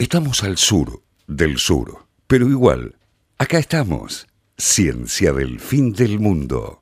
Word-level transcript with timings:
Estamos 0.00 0.42
al 0.44 0.56
sur 0.56 1.02
del 1.26 1.58
sur, 1.58 2.06
pero 2.26 2.48
igual, 2.48 2.96
acá 3.36 3.58
estamos. 3.58 4.26
Ciencia 4.56 5.30
del 5.34 5.60
fin 5.60 5.92
del 5.92 6.18
mundo. 6.18 6.80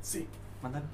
Sí, 0.00 0.26
mándalo. 0.62 0.86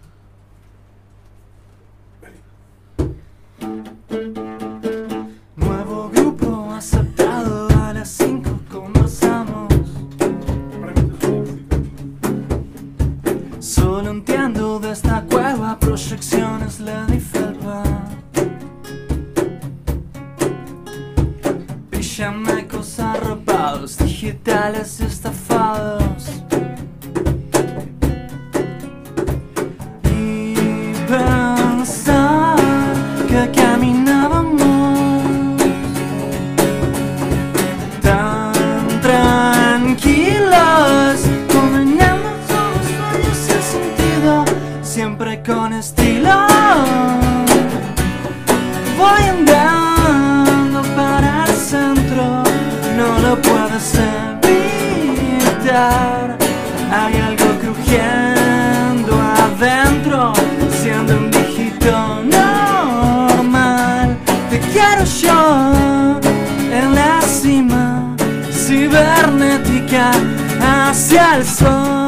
Arropados, 23.21 23.97
digitales 23.98 25.01
estafados. 25.01 25.99
Hay 55.81 57.14
algo 57.17 57.59
crujiendo 57.59 59.19
adentro, 59.19 60.34
siendo 60.83 61.17
un 61.17 61.31
dígito 61.31 62.22
normal. 62.25 64.19
Te 64.50 64.61
quiero 64.61 65.05
yo 65.05 65.70
en 66.70 66.95
la 66.95 67.22
cima 67.22 68.14
cibernética 68.53 70.11
hacia 70.61 71.37
el 71.37 71.47
sol. 71.47 72.00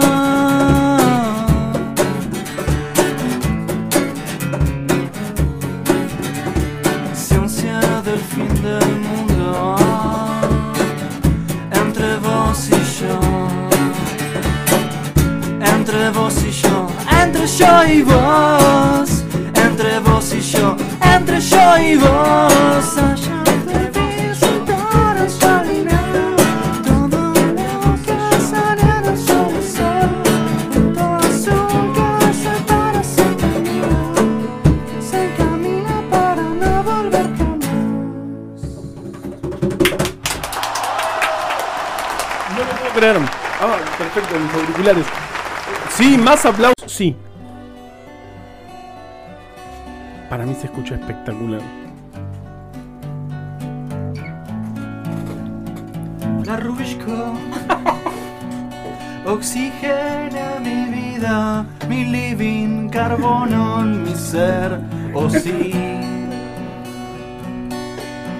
Entre 15.92 16.10
vos 16.10 16.34
y 16.42 16.50
yo, 16.50 16.88
entre 17.22 17.46
yo 17.46 17.84
y 17.84 18.02
vos, 18.02 19.24
entre 19.54 19.98
vos 19.98 20.32
y 20.32 20.40
yo, 20.40 20.74
entre 21.02 21.38
yo 21.38 21.78
y 21.78 21.96
vos. 21.96 22.96
Allá. 22.96 23.42
Ah, 43.60 43.78
perfecto, 43.98 44.38
mis 44.38 44.54
auriculares. 44.54 45.21
Sí, 46.02 46.18
más 46.18 46.44
aplausos. 46.44 46.90
Sí. 46.90 47.14
Para 50.28 50.44
mí 50.44 50.52
se 50.52 50.66
escucha 50.66 50.96
espectacular. 50.96 51.60
La 56.44 56.56
Rubishko 56.56 57.34
oxigena 59.26 60.58
mi 60.60 60.86
vida, 60.86 61.64
mi 61.88 62.04
living, 62.06 62.88
carbono 62.88 63.82
en 63.82 64.02
mi 64.02 64.16
ser, 64.16 64.80
o 65.14 65.30
sí. 65.30 65.70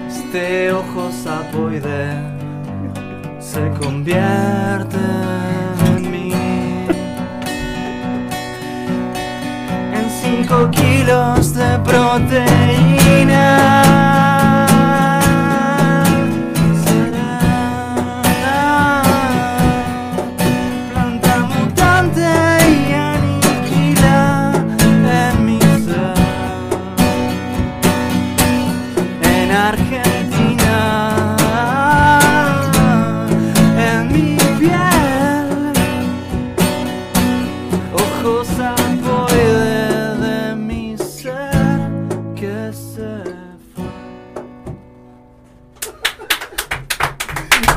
Este 0.09 0.73
ojo 0.73 1.09
sapoide 1.23 2.11
se 3.39 3.71
convierte 3.79 5.62
5 10.53 10.69
kilos 10.69 11.53
de 11.53 11.79
proteína. 11.83 13.43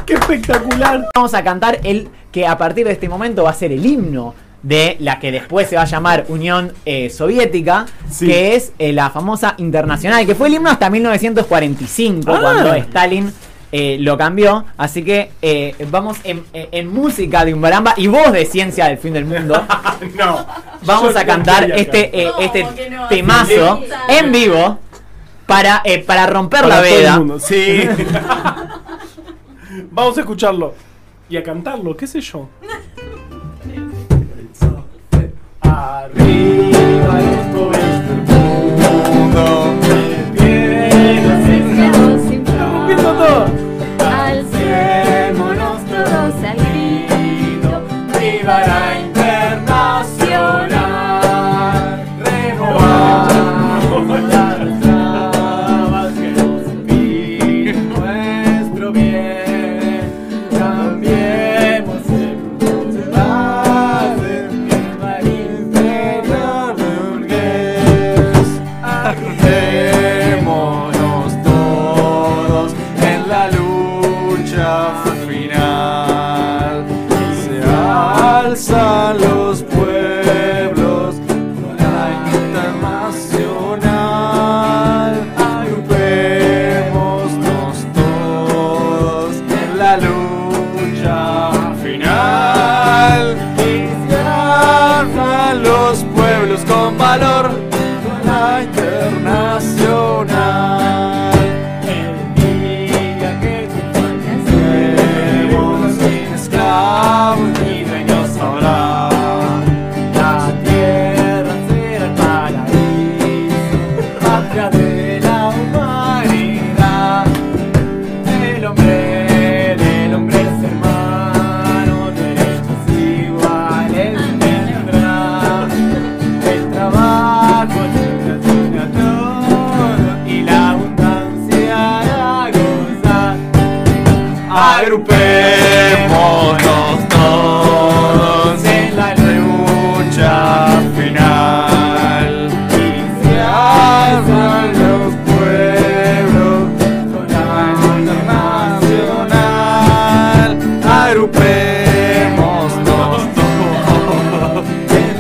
¡Qué 0.07 0.15
espectacular! 0.15 1.09
Vamos 1.15 1.35
a 1.35 1.43
cantar 1.43 1.81
el 1.85 2.09
que 2.33 2.47
a 2.47 2.57
partir 2.57 2.87
de 2.87 2.93
este 2.93 3.09
momento 3.09 3.43
va 3.45 3.51
a 3.51 3.55
ser 3.55 3.73
el 3.73 3.85
himno 3.85 4.35
de 4.63 4.97
la 5.01 5.19
que 5.21 5.31
después 5.33 5.69
se 5.69 5.77
va 5.77 5.83
a 5.83 5.87
llamar 5.87 6.25
Unión 6.29 6.73
eh, 6.85 7.11
Soviética, 7.11 7.87
Sí. 8.11 8.27
que 8.27 8.55
es 8.57 8.73
eh, 8.79 8.93
la 8.93 9.11
famosa 9.11 9.55
Internacional, 9.59 10.27
que 10.27 10.35
fue 10.35 10.49
el 10.49 10.55
himno 10.55 10.71
hasta 10.71 10.91
1945, 10.91 12.33
Ah. 12.33 12.39
cuando 12.41 12.75
Stalin 12.75 13.33
eh, 13.73 13.97
lo 14.01 14.17
cambió. 14.17 14.65
Así 14.77 15.03
que 15.05 15.31
eh, 15.43 15.75
vamos 15.91 16.19
en, 16.25 16.45
en- 16.53 16.69
en 16.73 16.93
música 16.93 17.45
de 17.45 17.53
Umbaramba 17.55 17.95
y 17.97 18.07
voz 18.07 18.33
de 18.33 18.47
Ciencia 18.47 18.87
del 18.87 18.99
Fin 18.99 19.13
del 19.13 19.25
Mundo. 19.25 19.61
no. 20.17 20.47
Vamos 20.83 21.17
a 21.17 21.25
cantar 21.27 21.71
este, 21.73 22.23
eh, 22.23 22.27
No, 22.27 22.39
este 22.39 22.91
no. 22.91 23.09
temazo 23.09 23.81
en 24.09 24.31
vivo 24.33 24.79
para, 25.47 25.83
eh, 25.85 25.99
para 25.99 26.27
romper 26.27 26.63
Para 26.63 26.77
la 26.77 26.83
todo 26.83 26.91
el 26.95 27.01
veda. 27.03 27.19
mundo, 27.19 27.39
Sí. 27.41 27.89
Vamos 29.91 30.17
a 30.17 30.21
escucharlo. 30.21 30.75
Y 31.29 31.37
a 31.37 31.43
cantarlo, 31.43 31.97
qué 31.97 32.07
sé 32.07 32.21
yo. 32.21 32.49
Arriba 35.61 36.66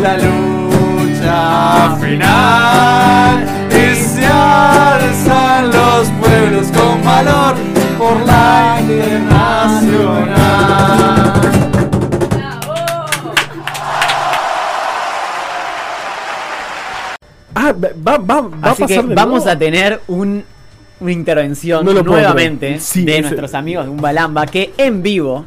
la 0.06 0.16
lucha 0.18 1.96
final. 2.00 3.44
Y 3.70 3.94
se 3.96 4.26
alzan 4.26 5.70
los 5.70 6.08
pueblos 6.20 6.66
con 6.68 7.02
valor 7.04 7.54
por 7.98 8.20
la 8.26 8.78
internacional. 8.80 10.36
Ah, 17.54 17.72
va, 17.72 18.18
va, 18.18 18.40
va 18.42 18.68
a 18.68 18.72
Así 18.72 18.82
pasar 18.82 19.02
que 19.02 19.08
de 19.08 19.14
vamos 19.14 19.44
nuevo. 19.44 19.50
a 19.50 19.58
tener 19.58 20.00
un, 20.08 20.44
una 21.00 21.12
intervención 21.12 21.84
No 21.84 22.02
nuevamente. 22.02 22.78
Sí, 22.80 23.04
de 23.04 23.22
nuestros 23.22 23.54
amigos 23.54 23.86
de 23.86 23.90
un 23.90 23.96
Balamba 24.00 24.46
que 24.46 24.72
en 24.76 25.02
vivo 25.02 25.44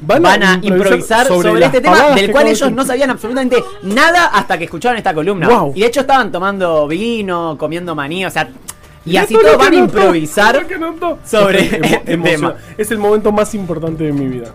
Van 0.00 0.22
van 0.22 0.42
a 0.42 0.58
improvisar 0.62 1.26
sobre, 1.26 1.64
este 1.64 1.80
tema 1.80 2.10
del 2.14 2.30
cual 2.30 2.46
ellos 2.46 2.70
no 2.72 2.84
sabían 2.84 3.10
absolutamente 3.10 3.62
nada 3.82 4.26
hasta 4.26 4.58
que 4.58 4.64
escucharon 4.64 4.96
esta 4.98 5.14
columna. 5.14 5.48
Wow. 5.48 5.72
Y 5.74 5.80
de 5.80 5.86
hecho 5.86 6.00
estaban 6.00 6.30
tomando 6.30 6.86
vino, 6.86 7.56
comiendo 7.58 7.94
maní, 7.94 8.24
o 8.24 8.30
sea, 8.30 8.48
y 9.04 9.10
Mirá 9.10 9.22
así 9.22 9.34
todos 9.34 9.56
van 9.56 9.72
a 9.72 9.76
improvisar 9.76 10.66
sobre 11.24 11.62
este 11.62 12.16
tema. 12.16 12.54
Es 12.76 12.90
el 12.90 12.98
momento 12.98 13.32
más 13.32 13.54
importante 13.54 14.04
de 14.04 14.12
mi 14.12 14.26
vida. 14.26 14.54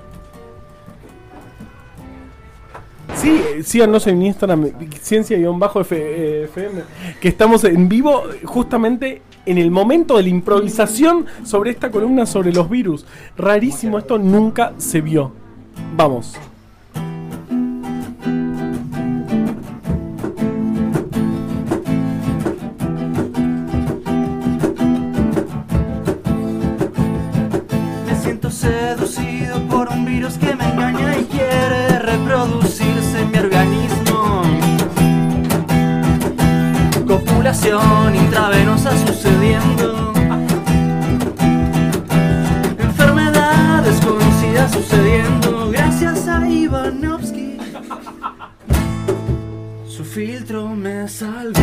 Sí, 3.15 3.29
eh, 3.29 3.63
síganos 3.63 4.07
en 4.07 4.21
Instagram, 4.21 4.71
ciencia-fm, 5.01 6.81
que 7.21 7.27
estamos 7.27 7.63
en 7.63 7.87
vivo 7.87 8.23
justamente 8.43 9.21
en 9.45 9.57
el 9.57 9.71
momento 9.71 10.17
de 10.17 10.23
la 10.23 10.29
improvisación 10.29 11.25
sobre 11.43 11.71
esta 11.71 11.91
columna 11.91 12.25
sobre 12.25 12.51
los 12.53 12.69
virus. 12.69 13.05
Rarísimo, 13.37 13.97
esto 13.97 14.17
nunca 14.17 14.73
se 14.77 15.01
vio. 15.01 15.31
Vamos. 15.95 16.37
Intravenosa 37.55 38.97
sucediendo. 39.05 40.11
Enfermedades 42.79 44.01
conocidas 44.03 44.71
sucediendo 44.71 45.69
gracias 45.69 46.27
a 46.27 46.49
Ivanovsky. 46.49 47.59
Su 49.87 50.03
filtro 50.03 50.69
me 50.69 51.07
salvó. 51.07 51.61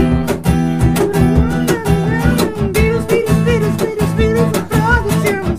Virus, 2.73 3.07
virus, 3.09 3.45
virus, 3.45 3.77
virus, 3.77 4.17
virus, 4.17 4.53
reproducción 4.53 5.45
en 5.45 5.59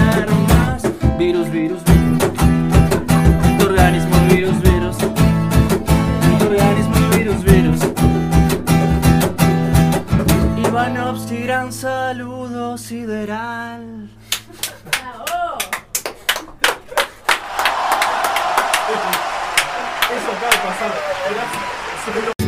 Gracias. 21.29 22.40